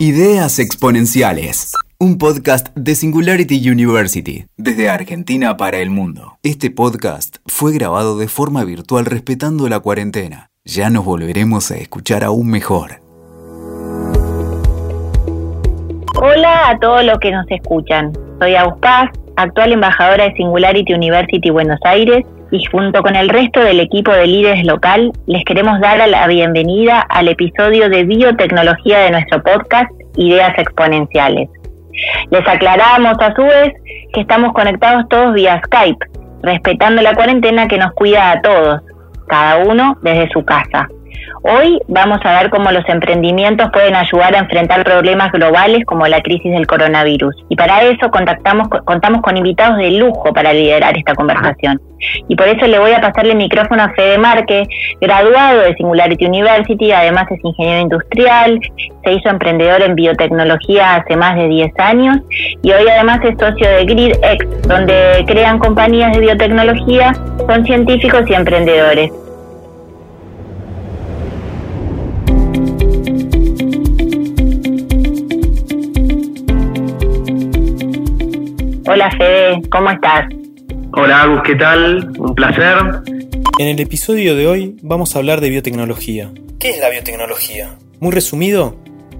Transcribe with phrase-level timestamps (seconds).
[0.00, 6.36] Ideas Exponenciales, un podcast de Singularity University, desde Argentina para el mundo.
[6.42, 10.50] Este podcast fue grabado de forma virtual respetando la cuarentena.
[10.64, 13.02] Ya nos volveremos a escuchar aún mejor.
[16.20, 18.12] Hola a todos los que nos escuchan.
[18.40, 18.74] Soy Agus
[19.36, 24.26] actual embajadora de Singularity University Buenos Aires y junto con el resto del equipo de
[24.26, 30.56] líderes local les queremos dar la bienvenida al episodio de biotecnología de nuestro podcast Ideas
[30.58, 31.48] Exponenciales.
[32.30, 33.72] Les aclaramos a su vez
[34.12, 36.06] que estamos conectados todos vía Skype,
[36.42, 38.80] respetando la cuarentena que nos cuida a todos,
[39.28, 40.88] cada uno desde su casa.
[41.42, 46.22] Hoy vamos a ver cómo los emprendimientos pueden ayudar a enfrentar problemas globales como la
[46.22, 47.34] crisis del coronavirus.
[47.48, 51.80] Y para eso contactamos, contamos con invitados de lujo para liderar esta conversación.
[52.28, 54.66] Y por eso le voy a pasarle el micrófono a Fede Marque,
[55.00, 58.60] graduado de Singularity University, además es ingeniero industrial,
[59.04, 62.18] se hizo emprendedor en biotecnología hace más de 10 años
[62.62, 67.12] y hoy además es socio de GridX, donde crean compañías de biotecnología,
[67.46, 69.23] son científicos y emprendedores.
[78.86, 80.26] Hola Fede, ¿cómo estás?
[80.92, 82.12] Hola Agus, ¿qué tal?
[82.18, 82.76] Un placer.
[83.58, 86.30] En el episodio de hoy vamos a hablar de biotecnología.
[86.58, 87.78] ¿Qué es la biotecnología?
[88.00, 88.76] Muy resumido,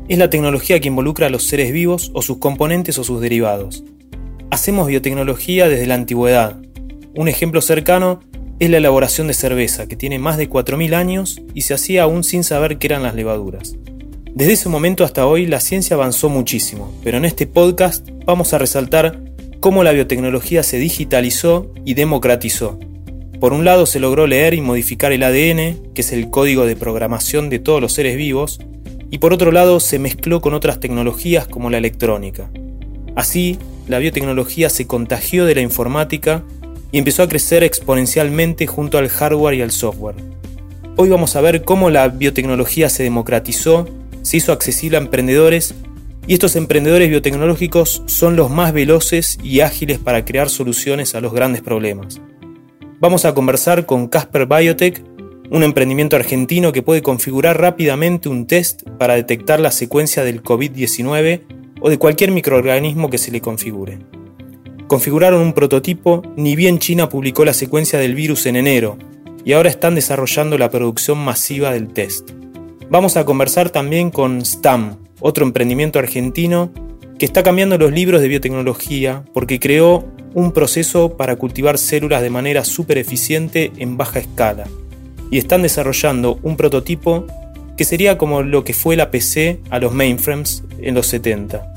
[0.06, 3.84] es la tecnología que involucra a los seres vivos o sus componentes o sus derivados.
[4.50, 6.58] Hacemos biotecnología desde la antigüedad.
[7.14, 8.20] Un ejemplo cercano
[8.58, 12.22] es la elaboración de cerveza, que tiene más de 4.000 años y se hacía aún
[12.22, 13.76] sin saber qué eran las levaduras.
[14.34, 18.58] Desde ese momento hasta hoy la ciencia avanzó muchísimo, pero en este podcast vamos a
[18.58, 19.20] resaltar
[19.60, 22.78] cómo la biotecnología se digitalizó y democratizó.
[23.40, 26.76] Por un lado se logró leer y modificar el ADN, que es el código de
[26.76, 28.60] programación de todos los seres vivos,
[29.10, 32.50] y por otro lado se mezcló con otras tecnologías como la electrónica.
[33.14, 36.42] Así, la biotecnología se contagió de la informática
[36.90, 40.16] y empezó a crecer exponencialmente junto al hardware y al software.
[40.96, 43.88] Hoy vamos a ver cómo la biotecnología se democratizó,
[44.22, 45.74] se hizo accesible a emprendedores
[46.26, 51.32] y estos emprendedores biotecnológicos son los más veloces y ágiles para crear soluciones a los
[51.32, 52.20] grandes problemas.
[53.00, 55.04] Vamos a conversar con Casper Biotech,
[55.50, 61.42] un emprendimiento argentino que puede configurar rápidamente un test para detectar la secuencia del COVID-19
[61.80, 63.98] o de cualquier microorganismo que se le configure.
[64.86, 68.96] Configuraron un prototipo, ni bien China publicó la secuencia del virus en enero,
[69.44, 72.30] y ahora están desarrollando la producción masiva del test.
[72.94, 76.70] Vamos a conversar también con STAM, otro emprendimiento argentino
[77.18, 82.30] que está cambiando los libros de biotecnología porque creó un proceso para cultivar células de
[82.30, 84.68] manera súper eficiente en baja escala
[85.28, 87.26] y están desarrollando un prototipo
[87.76, 91.74] que sería como lo que fue la PC a los mainframes en los 70.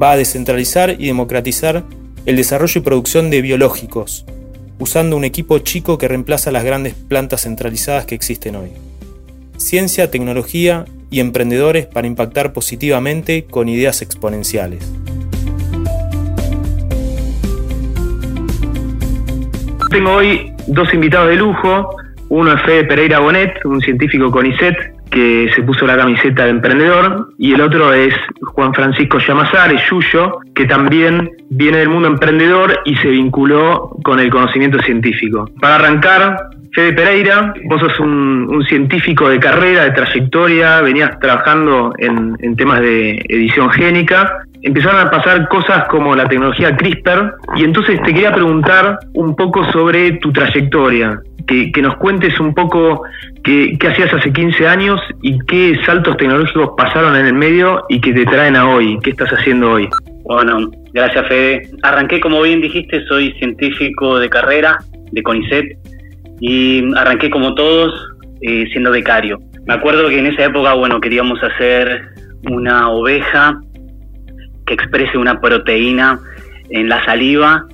[0.00, 1.82] Va a descentralizar y democratizar
[2.24, 4.24] el desarrollo y producción de biológicos,
[4.78, 8.85] usando un equipo chico que reemplaza las grandes plantas centralizadas que existen hoy.
[9.56, 14.92] Ciencia, tecnología y emprendedores para impactar positivamente con ideas exponenciales.
[19.90, 21.96] Tengo hoy dos invitados de lujo.
[22.28, 24.76] Uno es Fede Pereira Bonet, un científico con ICET
[25.10, 28.12] que se puso la camiseta de emprendedor, y el otro es
[28.42, 34.30] Juan Francisco Llamazar, Yuyo, que también viene del mundo emprendedor y se vinculó con el
[34.30, 35.48] conocimiento científico.
[35.60, 36.36] Para arrancar,
[36.72, 43.22] Fede Pereira, vos sos un, científico de carrera, de trayectoria, venías trabajando en, temas de
[43.28, 44.38] edición génica.
[44.62, 49.64] Empezaron a pasar cosas como la tecnología CRISPR y entonces te quería preguntar un poco
[49.70, 53.02] sobre tu trayectoria, que, nos cuentes un poco
[53.44, 58.00] qué, qué, hacías hace 15 años y qué saltos tecnológicos pasaron en el medio y
[58.00, 59.88] que te traen a hoy, qué estás haciendo hoy.
[60.24, 61.68] Bueno, gracias Fede.
[61.82, 64.78] Arranqué, como bien dijiste, soy científico de carrera
[65.12, 65.95] de CONICET
[66.40, 67.92] y arranqué como todos
[68.42, 69.38] eh, siendo becario.
[69.66, 72.02] Me acuerdo que en esa época, bueno, queríamos hacer
[72.50, 73.58] una oveja
[74.66, 76.20] que exprese una proteína
[76.70, 77.66] en la saliva,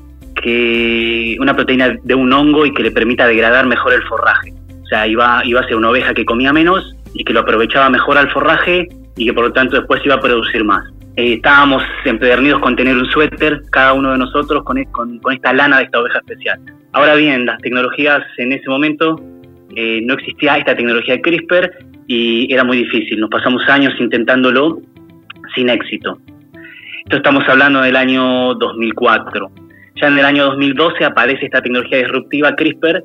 [0.43, 4.53] que una proteína de un hongo y que le permita degradar mejor el forraje.
[4.83, 7.91] O sea, iba, iba a ser una oveja que comía menos y que lo aprovechaba
[7.91, 10.85] mejor al forraje y que por lo tanto después iba a producir más.
[11.17, 15.79] Eh, estábamos empedernidos con tener un suéter, cada uno de nosotros, con, con, esta lana
[15.79, 16.59] de esta oveja especial.
[16.93, 19.21] Ahora bien, las tecnologías en ese momento
[19.77, 21.71] eh, no existía esta tecnología de CRISPR
[22.07, 23.21] y era muy difícil.
[23.21, 24.81] Nos pasamos años intentándolo
[25.55, 26.19] sin éxito.
[27.05, 29.51] Esto estamos hablando del año 2004.
[30.01, 33.05] Ya en el año 2012 aparece esta tecnología disruptiva CRISPR.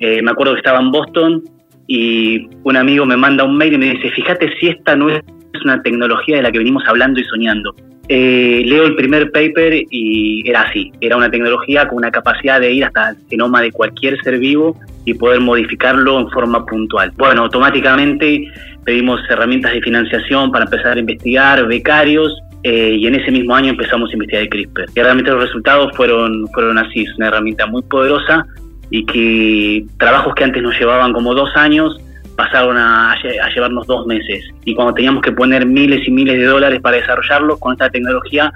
[0.00, 1.44] Eh, me acuerdo que estaba en Boston
[1.86, 5.20] y un amigo me manda un mail y me dice, fíjate si esta no es
[5.64, 7.74] una tecnología de la que venimos hablando y soñando.
[8.08, 12.72] Eh, leo el primer paper y era así, era una tecnología con una capacidad de
[12.72, 17.12] ir hasta el genoma de cualquier ser vivo y poder modificarlo en forma puntual.
[17.16, 18.46] Bueno, automáticamente
[18.84, 22.32] pedimos herramientas de financiación para empezar a investigar, becarios,
[22.62, 24.86] eh, y en ese mismo año empezamos a investigar el CRISPR.
[24.94, 28.44] Y realmente los resultados fueron, fueron así, es una herramienta muy poderosa
[28.90, 31.96] y que trabajos que antes nos llevaban como dos años
[32.36, 33.14] pasaron a,
[33.54, 34.44] llevarnos dos meses.
[34.64, 38.52] Y cuando teníamos que poner miles y miles de dólares para desarrollarlo, con esta tecnología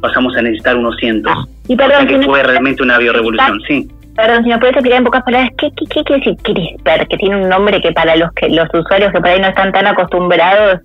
[0.00, 1.32] pasamos a necesitar unos cientos.
[1.68, 3.88] Y perdón, que fue realmente una biorevolución, sí.
[4.16, 7.08] Perdón, si me puedes explicar en pocas palabras, ¿qué, qué, qué quiere decir CRISPR?
[7.08, 9.72] Que tiene un nombre que para los que los usuarios que por ahí no están
[9.72, 10.80] tan acostumbrados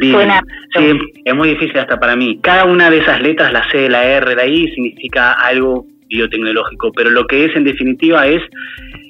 [0.00, 0.40] suena...
[0.74, 2.38] Sí, es muy difícil hasta para mí.
[2.40, 7.10] Cada una de esas letras, la C, la R, la I, significa algo biotecnológico, pero
[7.10, 8.42] lo que es en definitiva es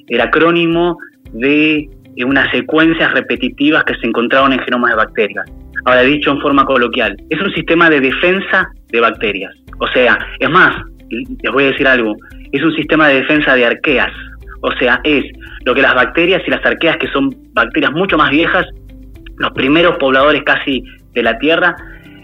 [0.09, 0.99] el acrónimo
[1.33, 5.45] de unas secuencias repetitivas que se encontraron en genomas de bacterias.
[5.85, 9.53] Ahora dicho en forma coloquial, es un sistema de defensa de bacterias.
[9.79, 10.75] O sea, es más,
[11.09, 12.15] les voy a decir algo,
[12.53, 14.13] es un sistema de defensa de arqueas.
[14.61, 15.25] O sea, es
[15.65, 18.67] lo que las bacterias y las arqueas, que son bacterias mucho más viejas,
[19.39, 20.85] los primeros pobladores casi
[21.15, 21.75] de la Tierra,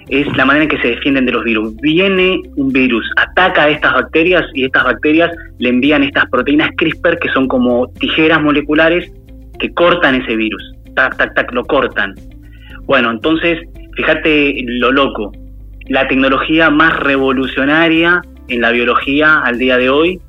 [0.09, 1.77] es la manera en que se defienden de los virus.
[1.83, 7.19] Viene un virus, ataca a estas bacterias y estas bacterias le envían estas proteínas CRISPR
[7.19, 9.11] que son como tijeras moleculares
[9.59, 10.63] que cortan ese virus.
[10.95, 12.15] Tac, tac, tac, lo cortan.
[12.85, 13.61] Bueno, entonces,
[13.95, 15.33] fíjate lo loco.
[15.87, 20.21] La tecnología más revolucionaria en la biología al día de hoy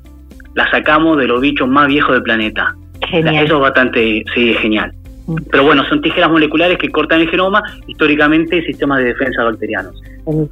[0.54, 2.74] la sacamos de los bichos más viejos del planeta.
[3.08, 3.44] Genial.
[3.44, 4.92] Eso es bastante, sí, genial.
[5.26, 5.36] Mm.
[5.50, 9.94] Pero bueno, son tijeras moleculares que cortan el genoma, históricamente sistemas de defensa bacterianos.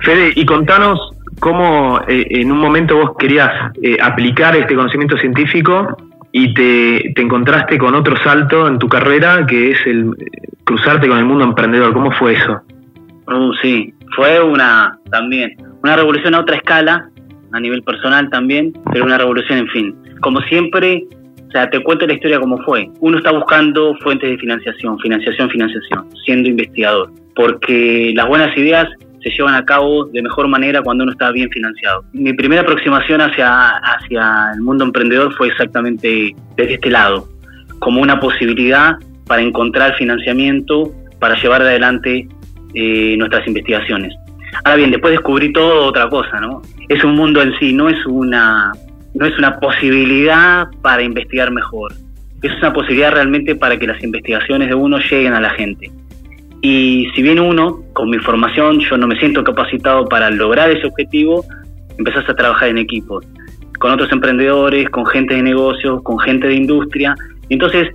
[0.00, 0.98] Fede, y contanos
[1.40, 3.50] cómo eh, en un momento vos querías
[3.82, 5.96] eh, aplicar este conocimiento científico
[6.38, 10.14] y te, te, encontraste con otro salto en tu carrera que es el
[10.62, 11.92] cruzarte con el mundo emprendedor.
[11.92, 12.60] ¿Cómo fue eso?
[13.26, 17.10] Uh, sí, fue una también, una revolución a otra escala,
[17.52, 19.96] a nivel personal también, pero una revolución en fin.
[20.20, 21.04] Como siempre,
[21.48, 22.88] o sea, te cuento la historia como fue.
[23.00, 28.88] Uno está buscando fuentes de financiación, financiación, financiación, siendo investigador, porque las buenas ideas
[29.22, 32.04] se llevan a cabo de mejor manera cuando uno está bien financiado.
[32.12, 37.28] Mi primera aproximación hacia, hacia el mundo emprendedor fue exactamente desde este lado,
[37.78, 42.28] como una posibilidad para encontrar financiamiento para llevar adelante
[42.74, 44.14] eh, nuestras investigaciones.
[44.64, 46.62] Ahora bien, después descubrí todo otra cosa, ¿no?
[46.88, 48.72] Es un mundo en sí, no es una,
[49.14, 51.92] no es una posibilidad para investigar mejor.
[52.42, 55.90] Es una posibilidad realmente para que las investigaciones de uno lleguen a la gente.
[56.60, 60.86] Y si bien uno, con mi formación, yo no me siento capacitado para lograr ese
[60.86, 61.44] objetivo,
[61.98, 63.24] empezás a trabajar en equipos,
[63.78, 67.14] con otros emprendedores, con gente de negocios, con gente de industria.
[67.48, 67.88] entonces,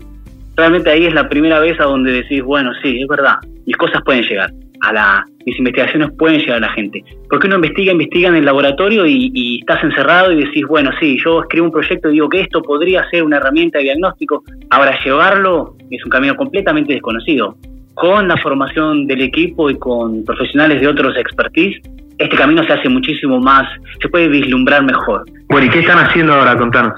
[0.55, 4.01] realmente ahí es la primera vez a donde decís, bueno, sí, es verdad, mis cosas
[4.05, 4.49] pueden llegar
[4.81, 7.03] a la, mis investigaciones pueden llegar a la gente.
[7.29, 11.17] Porque uno investiga, investiga en el laboratorio y, y, estás encerrado y decís, bueno, sí,
[11.23, 14.43] yo escribo un proyecto y digo que esto podría ser una herramienta de diagnóstico.
[14.69, 17.55] Ahora llevarlo es un camino completamente desconocido
[17.93, 21.79] con la formación del equipo y con profesionales de otros expertise,
[22.17, 23.67] este camino se hace muchísimo más,
[24.01, 25.23] se puede vislumbrar mejor.
[25.49, 26.57] Bueno, ¿y qué están haciendo ahora?
[26.57, 26.93] Contanos.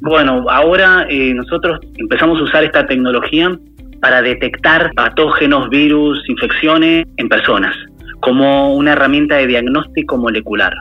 [0.00, 3.50] Bueno, ahora eh, nosotros empezamos a usar esta tecnología
[4.00, 7.76] para detectar patógenos, virus, infecciones en personas,
[8.20, 10.72] como una herramienta de diagnóstico molecular.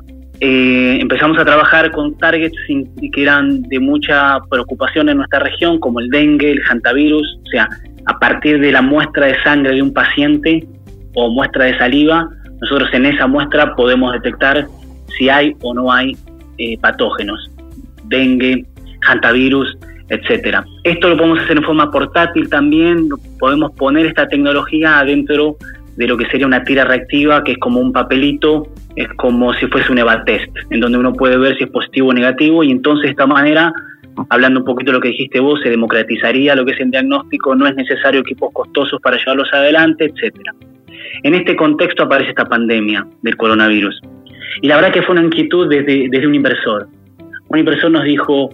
[0.41, 5.99] Eh, empezamos a trabajar con targets que eran de mucha preocupación en nuestra región, como
[5.99, 7.67] el dengue, el hantavirus, o sea,
[8.09, 10.67] a partir de la muestra de sangre de un paciente
[11.13, 12.27] o muestra de saliva,
[12.59, 14.65] nosotros en esa muestra podemos detectar
[15.15, 16.17] si hay o no hay
[16.57, 17.51] eh, patógenos,
[18.05, 18.65] dengue,
[19.07, 19.77] hantavirus,
[20.09, 20.65] etcétera.
[20.83, 25.57] Esto lo podemos hacer en forma portátil también, podemos poner esta tecnología adentro
[25.95, 29.67] de lo que sería una tira reactiva, que es como un papelito, es como si
[29.67, 32.71] fuese un EVA test, en donde uno puede ver si es positivo o negativo, y
[32.71, 33.71] entonces de esta manera
[34.29, 37.55] hablando un poquito de lo que dijiste vos, se democratizaría lo que es el diagnóstico,
[37.55, 40.53] no es necesario equipos costosos para llevarlos adelante, etcétera.
[41.23, 44.01] En este contexto aparece esta pandemia del coronavirus.
[44.61, 46.87] Y la verdad que fue una inquietud desde, desde un inversor.
[47.49, 48.49] Un inversor nos dijo,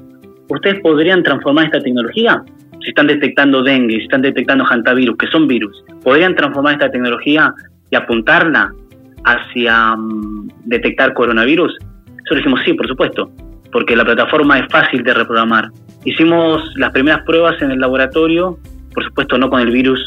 [0.50, 2.44] ¿ustedes podrían transformar esta tecnología?
[2.82, 7.54] Si están detectando dengue, si están detectando hantavirus, que son virus, ¿podrían transformar esta tecnología
[7.90, 8.72] y apuntarla
[9.24, 11.78] hacia mm, detectar coronavirus?
[12.08, 13.32] Nosotros dijimos, sí, por supuesto
[13.76, 15.70] porque la plataforma es fácil de reprogramar.
[16.06, 18.58] Hicimos las primeras pruebas en el laboratorio,
[18.94, 20.00] por supuesto no con el virus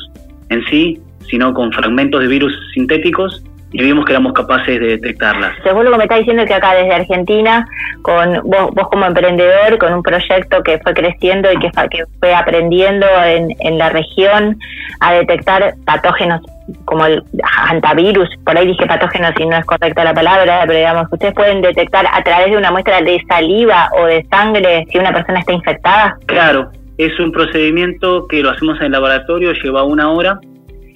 [0.48, 0.98] en sí,
[1.28, 5.52] sino con fragmentos de virus sintéticos, y vimos que éramos capaces de detectarlas.
[5.62, 7.66] Según lo que me está diciendo que acá desde Argentina,
[8.02, 12.34] con vos, vos como emprendedor, con un proyecto que fue creciendo y que, que fue
[12.34, 14.58] aprendiendo en, en la región
[15.00, 16.40] a detectar patógenos
[16.84, 17.22] como el
[17.68, 21.62] antivirus, por ahí dije patógenos y no es correcta la palabra, pero digamos, ustedes pueden
[21.62, 25.52] detectar a través de una muestra de saliva o de sangre si una persona está
[25.52, 26.18] infectada.
[26.26, 30.40] Claro, es un procedimiento que lo hacemos en el laboratorio, lleva una hora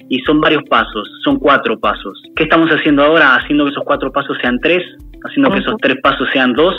[0.09, 2.21] y son varios pasos, son cuatro pasos.
[2.35, 3.35] ¿Qué estamos haciendo ahora?
[3.35, 4.83] Haciendo que esos cuatro pasos sean tres,
[5.23, 6.75] haciendo que esos tres pasos sean dos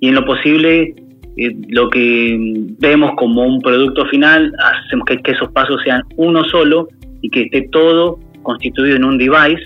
[0.00, 0.94] y en lo posible
[1.36, 2.36] eh, lo que
[2.80, 6.88] vemos como un producto final, hacemos que, que esos pasos sean uno solo
[7.22, 9.62] y que esté todo constituido en un device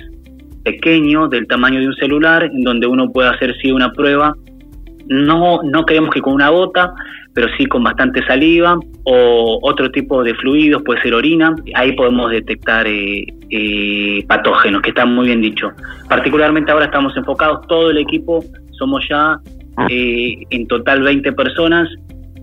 [0.64, 4.34] pequeño del tamaño de un celular en donde uno pueda hacer sí una prueba.
[5.08, 6.92] No, no queremos que con una gota,
[7.34, 11.54] pero sí con bastante saliva o otro tipo de fluidos, puede ser orina.
[11.74, 15.70] Ahí podemos detectar eh, eh, patógenos, que está muy bien dicho.
[16.08, 19.38] Particularmente ahora estamos enfocados, todo el equipo, somos ya
[19.88, 21.88] eh, en total 20 personas.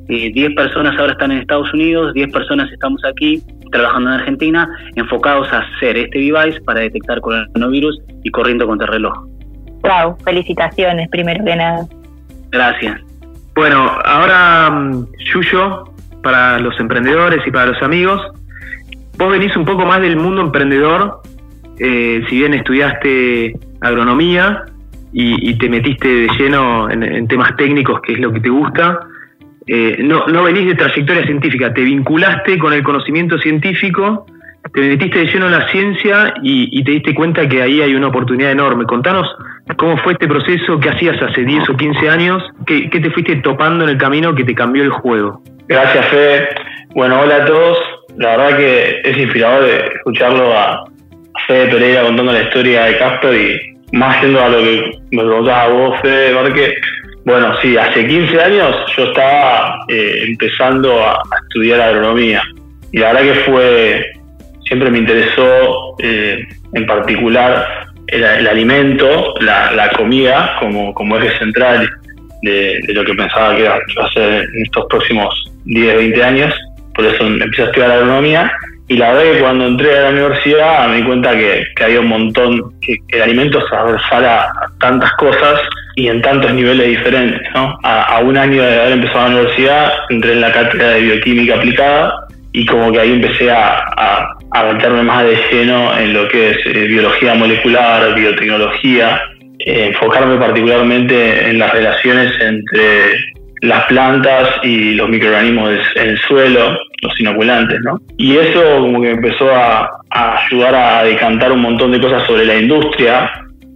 [0.08, 5.48] 10 personas ahora están en Estados Unidos, 10 personas estamos aquí trabajando en Argentina, enfocados
[5.54, 9.14] a hacer este device para detectar coronavirus y corriendo contra el reloj.
[9.84, 11.86] Wow, felicitaciones primero que nada.
[12.50, 13.09] Gracias.
[13.60, 15.84] Bueno, ahora mm, Yuyo,
[16.24, 18.22] para los emprendedores y para los amigos,
[19.18, 21.20] vos venís un poco más del mundo emprendedor,
[21.78, 24.64] eh, si bien estudiaste agronomía
[25.12, 28.98] y, te metiste de lleno en, temas técnicos, que es lo que te gusta,
[29.68, 34.26] eh, no, venís de trayectoria científica, te vinculaste con el conocimiento científico,
[34.74, 38.08] te metiste de lleno en la ciencia y te diste cuenta que ahí hay una
[38.08, 38.86] oportunidad enorme.
[38.86, 39.28] Contanos
[39.78, 40.80] ¿Cómo fue este proceso?
[40.80, 42.44] ¿Qué hacías hace 10 o 15 años?
[42.66, 45.42] ¿Qué, te fuiste topando en el camino que te cambió el juego?
[45.68, 46.50] Gracias, Fede.
[46.96, 47.78] Bueno, hola a todos.
[48.18, 50.84] La verdad que es inspirador escucharlo a,
[51.48, 55.66] Fede Pereira contando la historia de Casper y más yendo a lo que me preguntabas
[55.66, 56.76] a vos, Fede, porque,
[57.26, 62.44] bueno, sí, hace 15 años yo estaba eh, empezando a, estudiar agronomía
[62.92, 64.06] y la verdad que fue,
[64.68, 71.90] siempre me interesó eh, en particular el, alimento, la, comida, como, como eje central
[72.42, 76.54] de, lo que pensaba que iba, a ser en estos próximos 10, 20 años.
[76.94, 78.52] Por eso empecé a estudiar agronomía.
[78.88, 82.00] Y la verdad que cuando entré a la universidad me di cuenta que, que había
[82.00, 85.62] un montón, que, el alimento se a, tantas cosas
[85.96, 87.42] y en tantos niveles diferentes.
[87.54, 87.78] ¿no?
[87.84, 91.56] A, a, un año de haber empezado la universidad, entré en la cátedra de bioquímica
[91.56, 96.58] aplicada y como que ahí empecé a meterme más de lleno en lo que es
[96.66, 99.22] eh, biología molecular, biotecnología,
[99.60, 103.20] eh, enfocarme particularmente en las relaciones entre
[103.62, 108.00] las plantas y los microorganismos en el suelo, los inoculantes, ¿no?
[108.18, 112.46] Y eso como que empezó a, a ayudar a decantar un montón de cosas sobre
[112.46, 113.30] la industria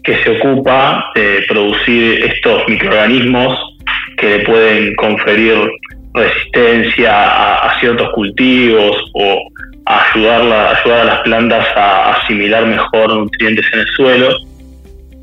[0.03, 3.57] que se ocupa de producir estos microorganismos
[4.17, 5.55] que le pueden conferir
[6.13, 9.41] resistencia a, ciertos cultivos o
[9.85, 10.41] ayudar,
[10.77, 14.29] ayudar a las plantas a asimilar mejor nutrientes en el suelo.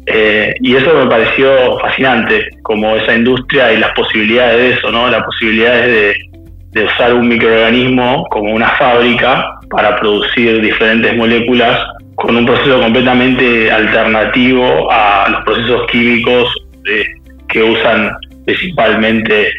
[0.06, 5.08] Eh, y eso me pareció fascinante, como esa industria y las posibilidades de eso, ¿no?
[5.08, 6.40] Las posibilidades de,
[6.72, 11.78] de usar un microorganismo como una fábrica para producir diferentes moléculas
[12.16, 16.54] con un proceso completamente alternativo a los procesos químicos
[16.86, 17.04] eh,
[17.48, 18.12] que usan
[18.44, 19.52] principalmente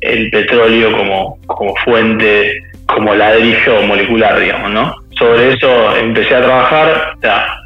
[0.00, 4.94] el petróleo como, como fuente, como ladrillo molecular, digamos, ¿no?
[5.18, 7.14] Sobre eso empecé a trabajar,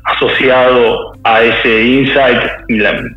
[0.05, 2.41] asociado a ese insight,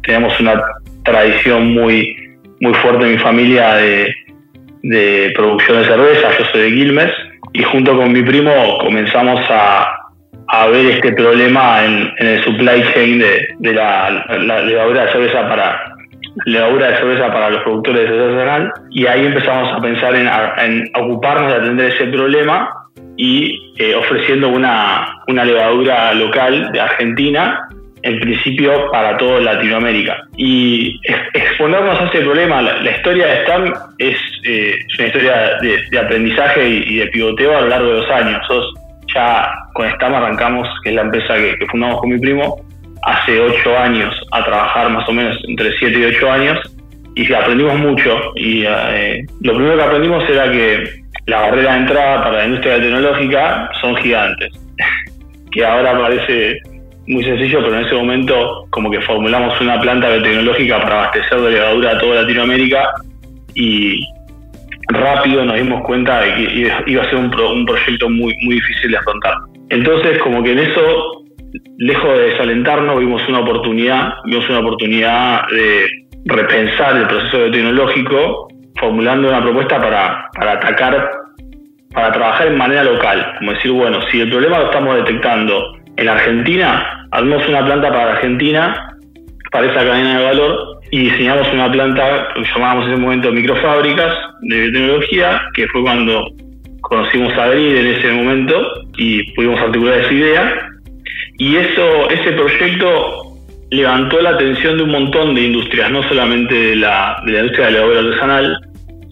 [0.04, 0.62] tenemos una
[1.04, 2.16] tradición muy,
[2.60, 7.12] muy fuerte en mi familia de, producción de cerveza, yo soy de Quilmes,
[7.54, 10.00] y junto con mi primo comenzamos a,
[10.72, 15.93] ver este problema en, el supply chain de, de la, la de cerveza para,
[16.46, 20.90] levadura de cerveza para los productores de cerveza nacional y ahí empezamos a pensar en,
[20.96, 22.70] ocuparnos de atender ese problema
[23.18, 27.68] y eh, ofreciendo una, una levadura local de Argentina
[28.04, 30.28] en principio para toda Latinoamérica.
[30.36, 31.00] Y
[31.34, 36.98] exponernos a ese problema, la, historia de STAM es, eh, una historia de, aprendizaje y,
[36.98, 38.40] de pivoteo a lo largo de los años.
[38.42, 38.74] Nosotros
[39.14, 42.58] ya con STAM arrancamos, que es la empresa que fundamos con mi primo,
[43.06, 46.60] hace ocho años a trabajar más o menos entre siete y ocho años
[47.16, 52.24] y aprendimos mucho y eh, lo primero que aprendimos era que la barrera de entrada
[52.24, 54.52] para la industria tecnológica son gigantes,
[55.52, 56.60] que ahora parece
[57.08, 61.52] muy sencillo, pero en ese momento como que formulamos una planta biotecnológica para abastecer de
[61.52, 62.94] levadura a toda Latinoamérica
[63.56, 64.00] y
[64.88, 68.92] rápido nos dimos cuenta de que iba a ser un, un proyecto muy, muy difícil
[68.92, 69.36] de afrontar.
[69.70, 71.23] Entonces como que en eso
[71.78, 75.88] lejos de desalentarnos, vimos una oportunidad, vimos una oportunidad de
[76.26, 78.48] repensar el proceso biotecnológico,
[78.80, 81.12] formulando una propuesta para, para atacar,
[81.94, 83.36] para trabajar en manera local.
[83.40, 88.14] Como decir, bueno, si el problema lo estamos detectando en Argentina, hacemos una planta para
[88.14, 88.90] Argentina,
[89.52, 94.16] para esa cadena de valor, y diseñamos una planta que llamábamos en ese momento microfábricas
[94.42, 96.24] de biotecnología, que fue cuando
[96.82, 98.62] conocimos a Adrid en ese momento
[98.98, 100.70] y pudimos articular esa idea.
[101.38, 103.38] Y eso, ese proyecto
[103.72, 107.66] levantó la atención de un montón de industrias, no solamente de la, de la industria
[107.66, 108.58] del labor artesanal,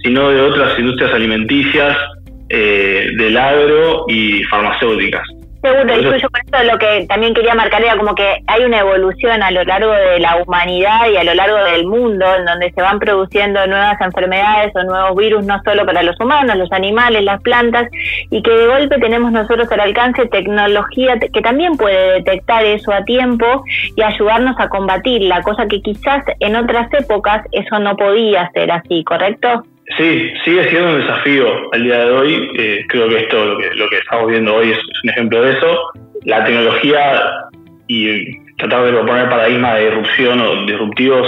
[0.04, 1.98] sino de otras industrias alimenticias,
[2.50, 5.28] eh, del agro y farmacéuticas.
[5.62, 9.44] Seguro, incluyo con esto lo que también quería marcar era como que hay una evolución
[9.44, 12.82] a lo largo de la humanidad y a lo largo del mundo en donde se
[12.82, 17.42] van produciendo nuevas enfermedades o nuevos virus, no solo para los humanos, los animales, las
[17.44, 17.88] plantas,
[18.32, 23.04] y que de golpe tenemos nosotros al alcance tecnología que también puede detectar eso a
[23.04, 23.64] tiempo
[23.96, 29.04] y ayudarnos a combatirla, cosa que quizás en otras épocas eso no podía ser así,
[29.04, 29.64] ¿correcto?
[29.98, 32.52] Sí, sigue siendo un desafío al día de hoy.
[32.56, 35.52] Eh, creo que esto, lo que, lo que estamos viendo hoy, es, un ejemplo de
[35.52, 35.92] eso.
[36.24, 37.22] La tecnología
[37.88, 41.28] y tratar de proponer paradigmas de disrupción o disruptivos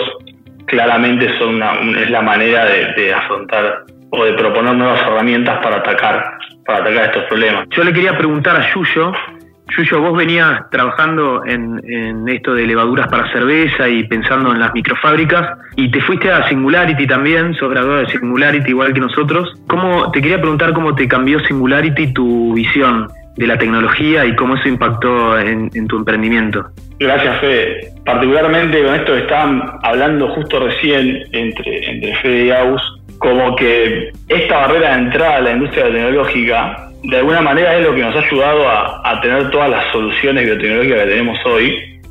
[0.65, 6.37] claramente son una, es la manera de, afrontar o de proponer nuevas herramientas para atacar,
[6.65, 7.67] para atacar estos problemas.
[7.71, 9.11] Yo le quería preguntar a Yuyo
[9.75, 15.57] Yuyo, vos venías trabajando en, esto de levaduras para cerveza y pensando en las microfábricas
[15.75, 19.53] y te fuiste a Singularity también, sos graduado de Singularity igual que nosotros.
[19.67, 24.55] ¿Cómo, te quería preguntar cómo te cambió Singularity tu visión de la tecnología y cómo
[24.55, 26.65] eso impactó en, tu emprendimiento.
[26.99, 27.91] Gracias, Fede.
[28.05, 32.81] Particularmente con esto que estaban hablando justo recién entre, entre Fede y Aus,
[33.17, 37.93] como que esta barrera de entrada a la industria tecnológica de alguna manera es lo
[37.93, 42.01] que nos ha ayudado a, tener todas las soluciones biotecnológicas que tenemos hoy,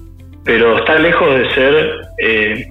[0.44, 2.66] pero está lejos de ser eh,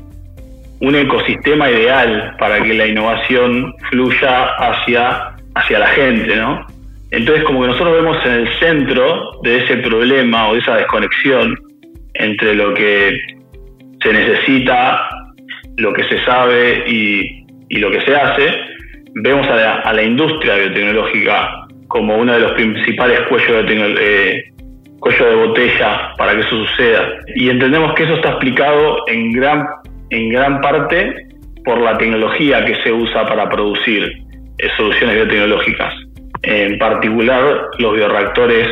[0.80, 6.66] un ecosistema ideal para que la innovación fluya hacia, hacia la gente, ¿no?
[7.10, 11.56] Entonces, como que nosotros vemos en el centro de ese problema o de esa desconexión
[12.14, 13.20] entre lo que
[14.02, 15.10] se necesita,
[15.78, 17.42] lo que se sabe y,
[17.80, 18.54] lo que se hace,
[19.16, 21.61] vemos a la, a la industria biotecnológica
[21.92, 24.44] como uno de los principales cuellos de,
[25.00, 27.10] cuello de botella para que eso suceda.
[27.36, 29.68] Y entendemos que eso está explicado en gran,
[30.10, 31.16] en gran parte
[31.66, 34.10] por la tecnología que se usa para producir
[34.58, 35.94] eh, soluciones biotecnológicas,
[36.44, 38.68] en particular los bioreactores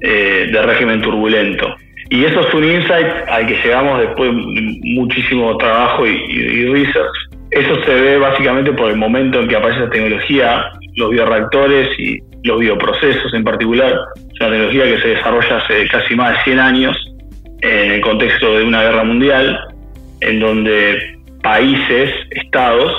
[0.00, 1.74] eh, de régimen turbulento.
[2.10, 7.16] Y eso es un insight al que llegamos después de muchísimo trabajo y, y research.
[7.50, 10.64] Eso se ve básicamente por el momento en que aparece la tecnología,
[10.96, 16.14] los bioreactores y los bioprocesos en particular, es una tecnología que se desarrolla hace casi
[16.14, 16.96] más de 100 años
[17.62, 19.58] en el contexto de una guerra mundial,
[20.20, 22.92] en donde países, estados,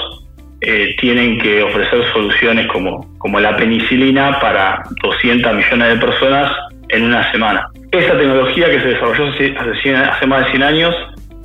[0.62, 6.52] eh, tienen que ofrecer soluciones como, como la penicilina para 200 millones de personas
[6.90, 7.68] en una semana.
[7.92, 10.96] Esa tecnología que se desarrolló hace, hace más de 100 años,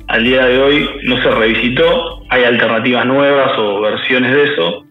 [0.07, 4.85] al día de hoy no se revisitó, hay alternativas nuevas o versiones de eso,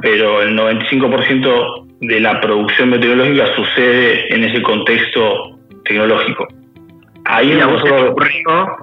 [0.00, 6.48] pero el 95% de la producción meteorológica sucede en ese contexto tecnológico.
[7.26, 7.82] Ahí a vos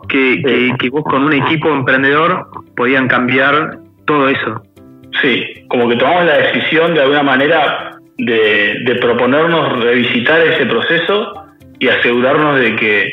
[0.07, 4.61] que, que, que, vos con un equipo emprendedor podían cambiar todo eso.
[5.21, 11.45] Sí, como que tomamos la decisión de alguna manera de, de proponernos revisitar ese proceso
[11.79, 13.11] y asegurarnos de que,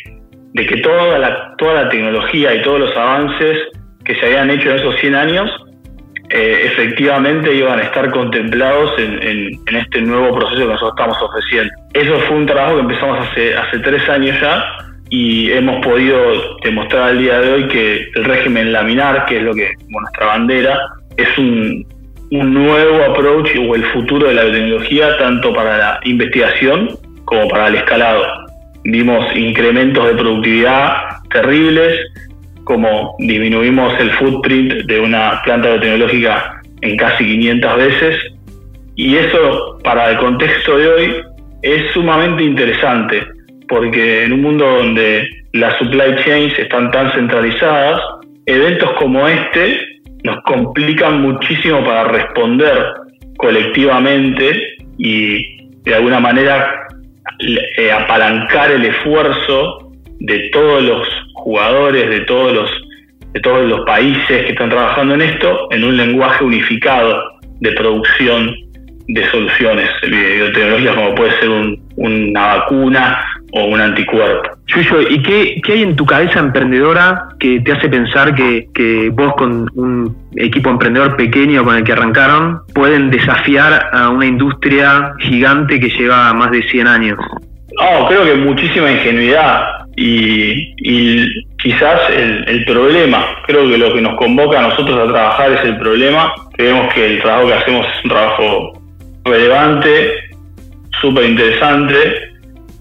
[0.53, 3.59] de que toda, la, toda la tecnología y todos los avances
[4.05, 5.64] que se habían hecho en esos 100 años
[6.31, 11.73] eh, efectivamente iban a estar contemplados en, este nuevo proceso que nosotros estamos ofreciendo.
[11.93, 14.65] Eso fue un trabajo que empezamos hace, hace tres años ya
[15.11, 19.55] y hemos podido demostrar al día de hoy que el régimen laminar, que es lo
[19.55, 20.79] que como nuestra bandera,
[21.17, 21.87] es un,
[22.31, 26.89] un nuevo approach o el futuro de la biotecnología tanto para la investigación
[27.25, 28.25] como para el escalado.
[28.85, 30.95] Vimos incrementos de productividad
[31.31, 32.01] terribles,
[32.65, 38.21] como disminuimos el footprint de una planta biotecnológica en casi 500 veces.
[38.97, 41.15] Y eso, para el contexto de hoy,
[41.63, 43.23] es sumamente interesante,
[43.69, 48.01] porque en un mundo donde las supply chains están tan centralizadas,
[48.47, 52.87] eventos como este nos complican muchísimo para responder
[53.37, 56.87] colectivamente y de alguna manera
[57.77, 61.09] eh, apalancar el esfuerzo de todos los
[61.45, 62.71] jugadores de todos los
[63.35, 67.23] de todos los países que están trabajando en esto en un lenguaje unificado
[67.61, 68.55] de producción
[69.09, 71.51] de soluciones biotecnológicas como puede ser
[71.97, 74.51] una vacuna o un anticuerpo.
[74.67, 79.11] Yuyo, ¿y qué, qué, hay en tu cabeza emprendedora que te hace pensar que, que,
[79.13, 85.13] vos con un equipo emprendedor pequeño con el que arrancaron pueden desafiar a una industria
[85.21, 87.19] gigante que lleva más de 100 años?
[87.79, 93.25] Oh, creo que muchísima ingenuidad y, quizás el, el, problema.
[93.47, 96.33] Creo que lo que nos convoca a nosotros a trabajar es el problema.
[96.53, 98.73] Creemos que el trabajo que hacemos es un trabajo
[99.25, 100.15] relevante,
[101.01, 101.97] súper interesante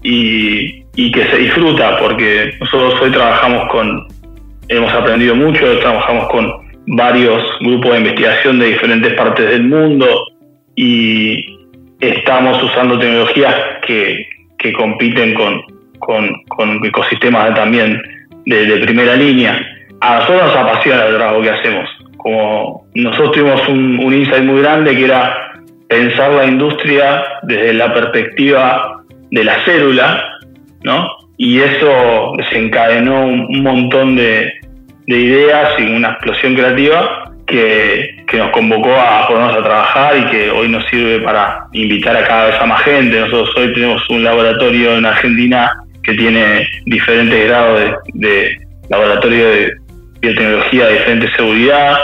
[0.02, 4.06] y, y, que se disfruta porque nosotros hoy trabajamos con,
[4.68, 6.52] hemos aprendido mucho, trabajamos con
[6.86, 10.06] varios grupos de investigación de diferentes partes del mundo
[10.76, 11.46] y
[12.00, 13.54] estamos usando tecnologías
[13.86, 14.26] que,
[14.58, 15.62] que compiten con,
[16.04, 18.00] con, ecosistemas también
[18.46, 19.60] de, primera línea.
[20.00, 21.90] A nosotros nos apasiona el trabajo que hacemos.
[22.16, 25.52] Como nosotros tuvimos un, insight muy grande que era
[25.88, 30.24] pensar la industria desde la perspectiva de la célula,
[30.82, 31.08] ¿no?
[31.36, 34.52] Y eso desencadenó un montón de,
[35.06, 40.50] de ideas y una explosión creativa que, nos convocó a ponernos a trabajar y que
[40.50, 43.20] hoy nos sirve para invitar a cada vez a más gente.
[43.20, 45.72] Nosotros hoy tenemos un laboratorio en Argentina
[46.04, 49.72] que tiene diferentes grados de, laboratorio de
[50.20, 51.96] biotecnología de diferente seguridad,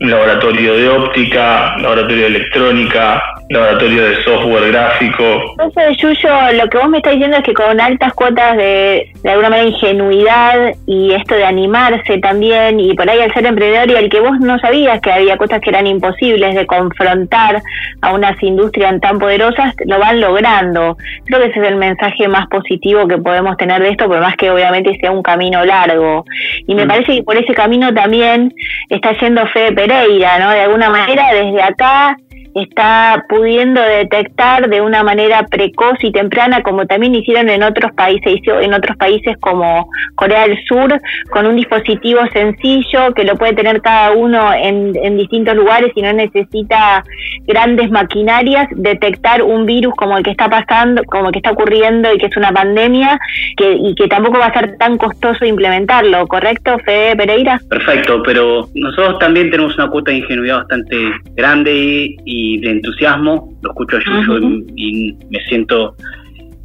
[0.00, 5.24] un laboratorio de óptica, laboratorio de electrónica, laboratorio de software gráfico.
[5.58, 9.30] Entonces, Yuyo, lo que vos me estás diciendo es que con altas cuotas de, de
[9.30, 13.96] alguna manera, ingenuidad y esto de animarse también, y por ahí al ser emprendedor y
[13.96, 17.60] al que vos no sabías que había cosas que eran imposibles de confrontar
[18.02, 20.96] a unas industrias tan poderosas, lo van logrando.
[21.24, 24.36] Creo que ese es el mensaje más positivo que podemos tener de esto, por más
[24.36, 26.24] que obviamente sea un camino largo.
[26.68, 26.88] Y me mm.
[26.88, 28.54] parece que por ese camino también
[28.88, 30.50] está yendo Fede Pereira, ¿no?
[30.50, 32.16] De alguna manera, desde acá
[32.54, 38.40] está pudiendo detectar de una manera precoz y temprana como también hicieron en otros países
[38.46, 43.80] en otros países como Corea del Sur con un dispositivo sencillo que lo puede tener
[43.80, 47.04] cada uno en, en distintos lugares y no necesita
[47.46, 52.12] grandes maquinarias detectar un virus como el que está pasando como el que está ocurriendo
[52.12, 53.18] y que es una pandemia
[53.56, 57.60] que, y que tampoco va a ser tan costoso implementarlo ¿correcto Fede Pereira?
[57.68, 60.96] Perfecto pero nosotros también tenemos una cuota de ingenuidad bastante
[61.36, 65.94] grande y de entusiasmo, lo escucho a Yuyo y, me siento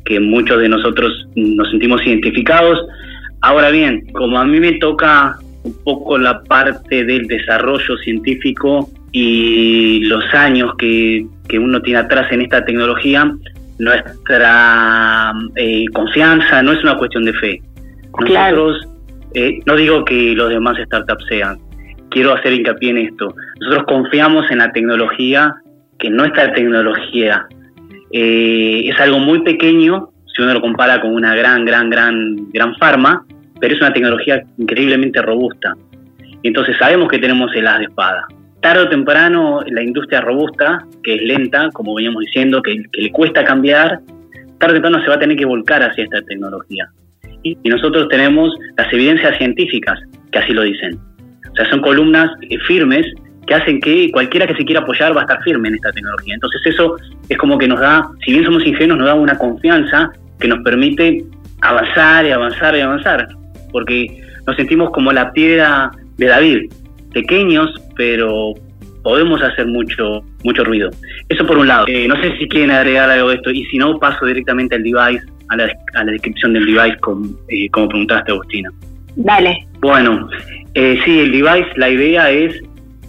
[0.06, 2.80] que muchos de nosotros nos sentimos identificados.
[3.42, 10.02] Ahora bien, como a mí me toca un poco la parte del desarrollo científico y
[10.06, 13.32] los años que, que uno tiene atrás en esta tecnología,
[13.80, 17.62] nuestra eh, confianza no es una cuestión de fe.
[18.20, 18.88] Nosotros,
[19.34, 21.60] eh, no digo que los demás startups sean,
[22.10, 23.34] quiero hacer hincapié en esto.
[23.60, 25.54] Nosotros confiamos en la tecnología
[26.00, 27.48] que nuestra tecnología
[28.12, 32.76] eh, es algo muy pequeño si uno lo compara con una gran, gran, gran, gran
[32.76, 33.26] farma,
[33.60, 35.74] pero es una tecnología increíblemente robusta.
[36.42, 38.28] Y entonces sabemos que tenemos el as de espada.
[38.62, 43.44] Tarde o temprano, la industria robusta, que es lenta, como veníamos diciendo, que, le cuesta
[43.46, 44.00] cambiar,
[44.60, 46.88] tarde o temprano se va a tener que volcar hacia esta tecnología.
[47.44, 50.00] Y, nosotros tenemos las evidencias científicas
[50.32, 51.00] que así lo dicen.
[51.52, 53.06] O sea, son columnas eh, firmes
[53.48, 56.34] que hacen que cualquiera que se quiera apoyar va a estar firme en esta tecnología.
[56.34, 56.96] Entonces eso
[57.30, 60.60] es como que nos da, si bien somos ingenuos, nos da una confianza que nos
[60.64, 61.24] permite
[61.62, 63.28] avanzar y avanzar y avanzar,
[63.72, 66.72] porque nos sentimos como la piedra de David,
[67.14, 68.54] pequeños, pero
[69.04, 70.90] podemos hacer mucho mucho ruido.
[71.30, 71.86] Eso por un lado.
[71.88, 74.84] Eh, no sé si quieren agregar algo de esto, y si no, paso directamente al
[74.84, 76.98] device, a la, a la descripción del device,
[77.50, 78.70] eh, como preguntaste, Agustina.
[79.16, 79.66] Dale.
[79.80, 80.30] Bueno,
[80.74, 82.62] eh, sí, el device, la idea es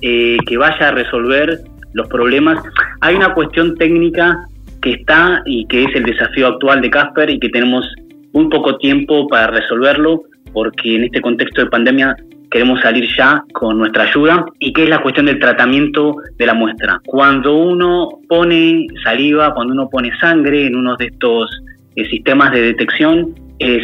[0.08, 1.58] eh, que vaya a resolver
[1.94, 2.62] los problemas.
[3.00, 4.46] Hay una cuestión técnica
[4.80, 7.84] que está y que es el desafío actual de Casper y que tenemos
[8.32, 12.14] muy poco tiempo para resolverlo porque en este contexto de pandemia
[12.52, 16.54] queremos salir ya con nuestra ayuda y que es la cuestión del tratamiento de la
[16.54, 17.00] muestra.
[17.04, 21.50] Cuando uno pone saliva, cuando uno pone sangre en uno de estos
[21.96, 23.80] eh, sistemas de detección, eh,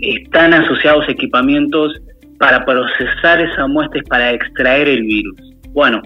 [0.00, 2.00] están asociados equipamientos
[2.38, 5.45] para procesar esa muestra y para extraer el virus.
[5.76, 6.00] Bueno,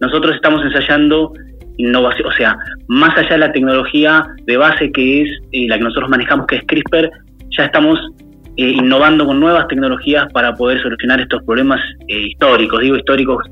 [0.00, 1.32] nosotros estamos ensayando
[1.78, 5.82] innovación, o sea, más allá de la tecnología de base que es eh, la que
[5.82, 7.10] nosotros manejamos, que es CRISPR,
[7.58, 7.98] ya estamos
[8.56, 13.44] eh, innovando con nuevas tecnologías para poder solucionar estos problemas eh, históricos, digo históricos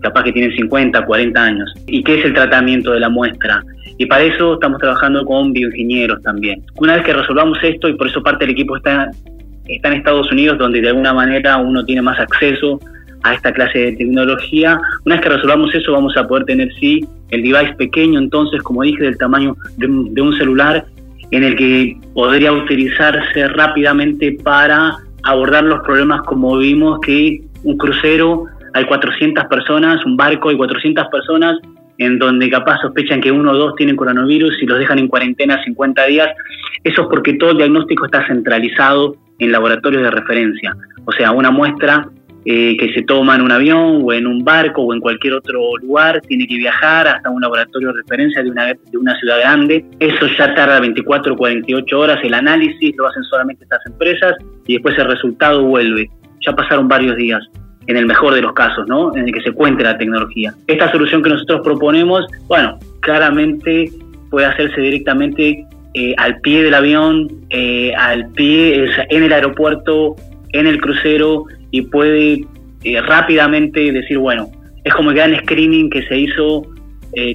[0.00, 1.70] capaz que tienen 50, 40 años.
[1.86, 3.62] ¿Y qué es el tratamiento de la muestra?
[3.98, 6.62] Y para eso estamos trabajando con bioingenieros también.
[6.76, 9.10] Una vez que resolvamos esto, y por eso parte del equipo está,
[9.66, 12.80] está en Estados Unidos, donde de alguna manera uno tiene más acceso
[13.24, 14.78] a esta clase de tecnología.
[15.04, 18.82] Una vez que resolvamos eso, vamos a poder tener, sí, el device pequeño, entonces, como
[18.82, 20.84] dije, del tamaño de un, celular,
[21.30, 28.44] en el que podría utilizarse rápidamente para abordar los problemas como vimos que un crucero
[28.74, 31.58] hay 400 personas, un barco hay 400 personas
[31.96, 35.62] en donde capaz sospechan que uno o dos tienen coronavirus y los dejan en cuarentena
[35.64, 36.28] 50 días.
[36.82, 40.76] Eso es porque todo el diagnóstico está centralizado en laboratorios de referencia.
[41.06, 42.08] O sea, una muestra
[42.46, 45.76] eh, que se toma en un avión o en un barco o en cualquier otro
[45.78, 49.84] lugar tiene que viajar hasta un laboratorio de referencia de una, de una ciudad grande.
[49.98, 52.18] Eso ya tarda 24 o 48 horas.
[52.22, 54.34] El análisis lo hacen solamente estas empresas
[54.66, 56.10] y después el resultado vuelve.
[56.46, 57.42] Ya pasaron varios días
[57.86, 59.14] en el mejor de los casos, ¿no?
[59.16, 60.54] En el que se cuente la tecnología.
[60.66, 63.90] Esta solución que nosotros proponemos, bueno, claramente
[64.30, 70.16] puede hacerse directamente eh, al pie del avión, eh, al pie, en el aeropuerto,
[70.52, 72.44] en el crucero y puede
[72.84, 74.48] eh, rápidamente decir, bueno,
[74.84, 76.62] es como el gran screening que se hizo,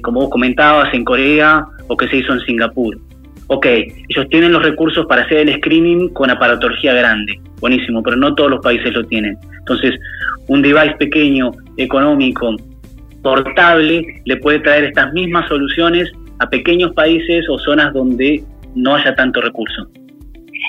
[0.02, 2.98] como vos comentabas, en Corea o que se hizo en Singapur.
[3.48, 8.34] Ok, ellos tienen los recursos para hacer el screening con aparatología grande, buenísimo, pero no
[8.34, 9.36] todos los países lo tienen.
[9.58, 9.94] Entonces,
[10.46, 12.56] un device pequeño, económico,
[13.22, 18.42] portable, le puede traer estas mismas soluciones a pequeños países o zonas donde
[18.74, 19.86] no haya tanto recurso.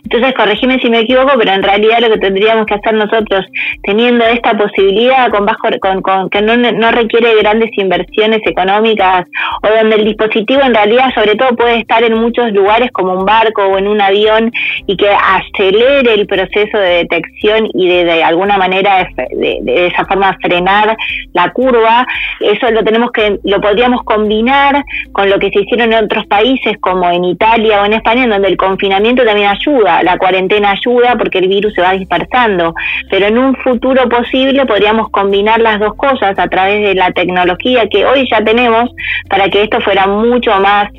[0.04, 3.46] Entonces, corregime si me equivoco, pero en realidad lo que tendríamos que hacer nosotros,
[3.84, 9.26] teniendo esta posibilidad con bajo, con, con que no, no requiere grandes inversiones económicas,
[9.64, 13.26] o donde el dispositivo en realidad, sobre todo, puede estar en muchos lugares como un
[13.26, 14.52] barco o en un avión
[14.88, 20.06] y que acelere el proceso de detección y de, de alguna manera de, de, esa
[20.06, 20.96] forma frenar
[21.34, 22.06] la curva,
[22.40, 26.78] eso lo tenemos que, lo podríamos combinar con lo que se hicieron en otros países
[26.80, 31.16] como en Italia o en España, en donde el confinamiento también ayuda la cuarentena ayuda
[31.18, 32.74] porque el virus se va dispersando,
[33.10, 37.88] pero en un futuro posible podríamos combinar las dos cosas a través de la tecnología
[37.90, 38.90] que hoy ya tenemos
[39.30, 40.90] para que esto fuera mucho más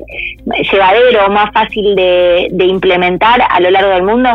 [0.71, 4.29] llevadero, más fácil de, implementar a lo largo del mundo.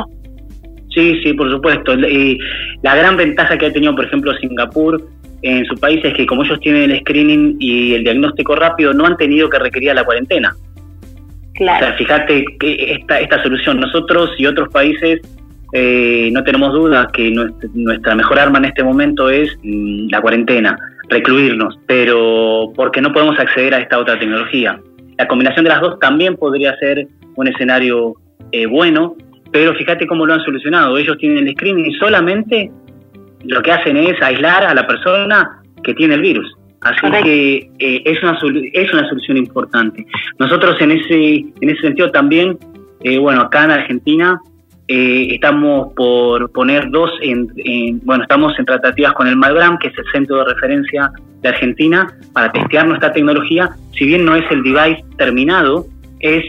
[0.90, 1.94] Sí, sí, por supuesto.
[1.94, 2.38] Y
[2.82, 5.02] la gran ventaja que ha tenido, por ejemplo, Singapur
[5.42, 9.06] en su país es que como ellos tienen el screening y el diagnóstico rápido, no
[9.06, 10.54] han tenido que requerir la cuarentena.
[11.60, 15.20] O sea, fíjate que esta, esta solución, nosotros y otros países
[15.72, 17.30] eh, no tenemos duda que
[17.74, 23.38] nuestra, mejor arma en este momento es mm, la cuarentena, recluirnos, pero porque no podemos
[23.38, 24.80] acceder a esta otra tecnología.
[25.18, 28.14] La combinación de las dos también podría ser un escenario
[28.52, 29.16] eh, bueno,
[29.50, 30.96] pero fíjate cómo lo han solucionado.
[30.96, 32.70] Ellos tienen el screening y solamente
[33.44, 36.57] lo que hacen es aislar a la persona que tiene el virus.
[36.80, 38.38] Así que eh, es, una,
[38.72, 40.06] es una solución importante.
[40.38, 42.56] Nosotros en ese, en ese sentido también,
[43.02, 44.40] eh, bueno, acá en Argentina
[44.86, 47.48] eh, estamos por poner dos, en,
[48.04, 51.10] bueno, estamos en tratativas con el Malbram, que es el centro de referencia
[51.42, 53.70] de Argentina, para testear nuestra tecnología.
[53.96, 55.86] Si bien no es el device terminado,
[56.20, 56.44] es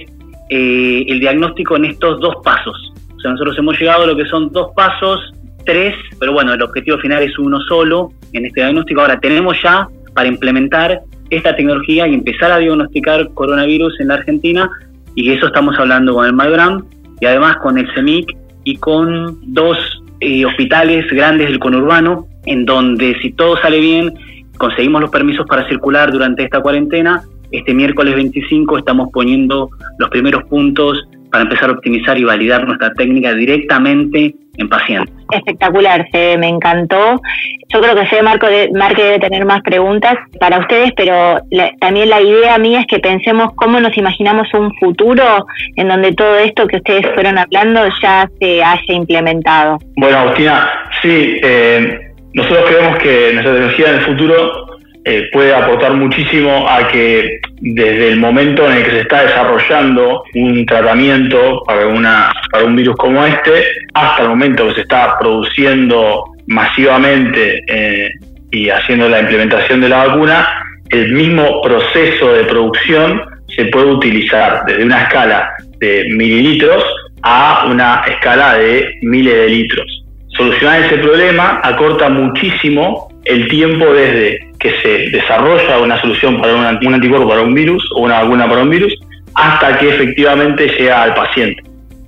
[0.49, 2.93] el diagnóstico en estos dos pasos.
[3.15, 5.33] O sea, nosotros hemos llegado a lo que son dos pasos,
[5.65, 9.01] tres, pero bueno, el objetivo final es uno solo en este diagnóstico.
[9.01, 9.87] Ahora tenemos ya
[10.19, 14.69] para implementar esta tecnología y empezar a diagnosticar coronavirus en la Argentina
[15.15, 16.84] y eso estamos hablando con el Malgram
[17.21, 19.77] y además con el CEMIC y con dos
[20.19, 24.13] eh, hospitales grandes del conurbano en donde si todo sale bien
[24.58, 27.23] conseguimos los permisos para circular durante esta cuarentena.
[27.53, 32.93] Este miércoles 25 estamos poniendo los primeros puntos para empezar a optimizar y validar nuestra
[32.93, 35.13] técnica directamente en pacientes.
[35.31, 37.21] Espectacular, Fede, me encantó.
[37.69, 41.39] Yo creo que Fede Marco de, Marque debe tener más preguntas para ustedes, pero
[41.79, 46.37] también la idea mía es que pensemos cómo nos imaginamos un futuro en donde todo
[46.37, 49.77] esto que ustedes fueron hablando ya se haya implementado.
[49.95, 50.69] Bueno, Agustina,
[51.01, 54.68] sí, eh, nosotros creemos que nuestra tecnología en el futuro
[55.10, 60.24] eh, puede aportar muchísimo a que desde el momento en el que se está desarrollando
[60.36, 63.63] un tratamiento para, una, para un virus como este,
[63.95, 68.12] hasta el momento que se está produciendo masivamente eh,
[68.52, 70.48] y haciendo la implementación de la vacuna,
[70.89, 76.84] el mismo proceso de producción se puede utilizar desde una escala de mililitros
[77.24, 80.04] a una escala de miles de litros.
[80.38, 86.93] Solucionar ese problema acorta muchísimo el tiempo desde que se desarrolla una solución para un
[86.93, 88.93] anticuerpo para un virus o una vacuna para un virus
[89.36, 91.63] hasta que efectivamente llega al paciente.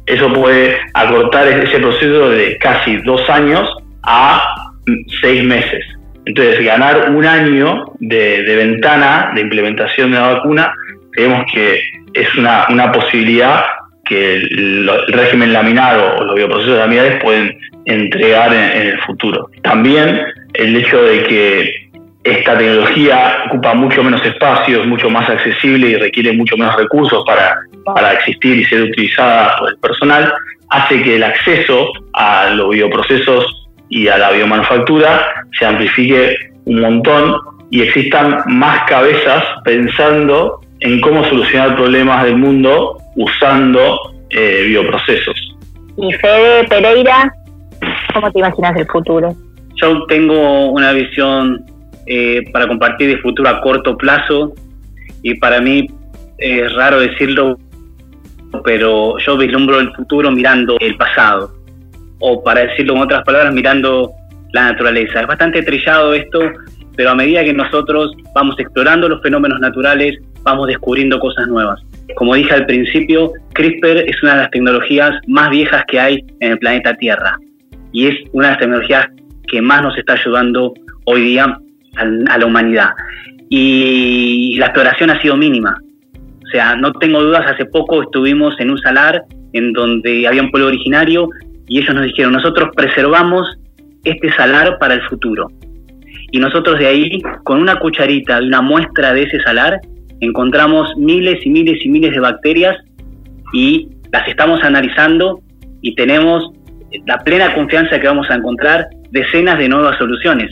[0.06, 3.70] Eso puede acortar ese proceso de casi dos años
[4.04, 4.56] a
[5.22, 5.86] seis meses.
[6.26, 10.74] Entonces, ganar un año de, ventana de implementación de la vacuna,
[11.12, 11.82] creemos que
[12.14, 13.64] es una, una posibilidad
[14.06, 19.50] que el, régimen laminado o los bioprocesos laminares pueden entregar en el futuro.
[19.64, 20.22] También
[20.54, 21.92] el hecho de que
[22.24, 27.24] esta tecnología ocupa mucho menos espacio, es mucho más accesible y requiere mucho menos recursos
[27.26, 30.34] para para existir y ser utilizada por el personal,
[30.70, 33.46] hace que el acceso a los bioprocesos
[33.90, 35.26] y a la biomanufactura
[35.58, 36.36] se amplifique
[36.66, 37.36] un montón
[37.72, 45.36] y existan más cabezas pensando en cómo solucionar problemas del mundo usando eh, bioprocesos.
[45.98, 47.34] Y Fede Pereira,
[48.14, 49.36] ¿cómo te imaginas el futuro?
[49.76, 51.66] Yo tengo una visión
[52.06, 54.54] eh, para compartir de futuro a corto plazo
[55.24, 55.88] y para mí
[56.38, 57.58] es raro decirlo,
[58.64, 61.54] pero yo vislumbro el futuro mirando el pasado
[62.20, 64.12] o para decirlo en otras palabras mirando
[64.54, 65.22] la naturaleza.
[65.22, 66.40] Es bastante trillado esto,
[66.96, 71.80] pero a medida que nosotros vamos explorando los fenómenos naturales, vamos descubriendo cosas nuevas.
[72.16, 76.54] Como dije al principio, CRISPR es una de las tecnologías más viejas que hay en
[76.54, 77.38] el planeta Tierra
[77.94, 79.08] y es una de las tecnologías
[79.52, 80.74] que más nos está ayudando
[81.06, 81.60] hoy día
[81.98, 82.92] a la humanidad.
[83.50, 85.78] Y la exploración ha sido mínima.
[86.16, 90.52] O sea, no tengo dudas, hace poco estuvimos en un salar en donde había un
[90.52, 91.28] pueblo originario
[91.68, 93.46] y ellos nos dijeron, nosotros preservamos
[94.06, 95.48] este salar para el futuro.
[96.32, 99.80] Y nosotros de ahí, con una cucharita de una muestra de ese salar,
[100.22, 102.78] encontramos miles y miles y miles de bacterias
[103.54, 105.42] y las estamos analizando
[105.82, 106.52] y tenemos
[107.06, 110.52] la plena confianza que vamos a encontrar decenas de nuevas soluciones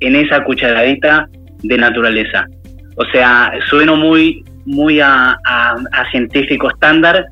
[0.00, 1.28] en esa cucharadita
[1.62, 2.46] de naturaleza.
[2.96, 5.36] O sea, sueno muy, muy a,
[6.10, 7.26] científico estándar,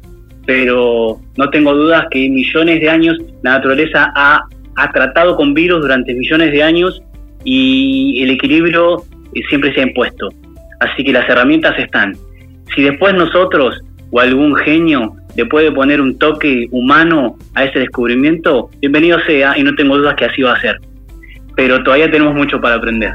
[0.46, 4.42] pero no tengo dudas que millones de años la naturaleza ha,
[4.76, 7.03] ha tratado con virus durante millones de años
[7.44, 10.29] y el equilibrio eh, siempre se ha impuesto.
[10.81, 12.14] Así que las herramientas están.
[12.74, 13.79] Si después nosotros
[14.11, 19.62] o algún genio le puede poner un toque humano a ese descubrimiento, bienvenido sea y
[19.62, 20.77] no tengo dudas que así va a ser.
[21.57, 23.12] Pero todavía tenemos mucho para aprender.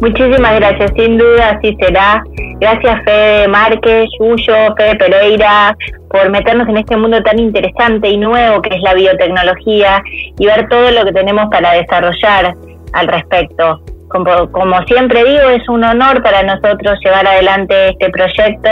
[0.00, 2.24] Muchísimas gracias, sin duda así será.
[2.58, 5.76] Gracias Fede Márquez, Yuyo, Fede Pereira,
[6.10, 10.02] por meternos en este mundo tan interesante y nuevo que es la biotecnología
[10.38, 12.54] y ver todo lo que tenemos para desarrollar
[12.92, 13.80] al respecto.
[14.12, 18.68] Como, siempre digo, es un honor para nosotros llevar adelante este proyecto,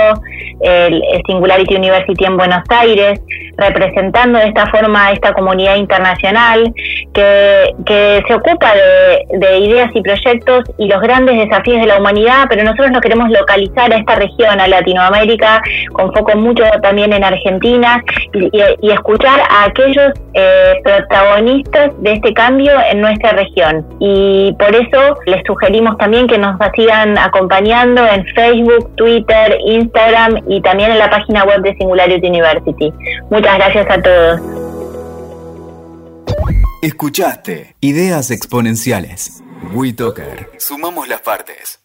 [0.60, 3.20] el, Singularity University en Buenos Aires,
[3.56, 6.72] representando de esta forma a esta comunidad internacional
[7.14, 7.74] que,
[8.26, 12.62] se ocupa de, de, ideas y proyectos y los grandes desafíos de la humanidad, pero
[12.62, 18.02] nosotros nos queremos localizar a esta región, a Latinoamérica, con foco mucho también en Argentina,
[18.32, 23.86] y, escuchar a aquellos eh, protagonistas de este cambio en nuestra región.
[23.98, 30.60] Y por eso les sugerimos también que nos sigan acompañando en Facebook, Twitter, Instagram y
[30.60, 32.92] también en la página web de Singularity University.
[33.30, 34.40] Muchas gracias a todos.
[36.82, 39.42] Escuchaste Ideas Exponenciales.
[39.74, 40.50] WeToker.
[40.58, 41.79] Sumamos las partes.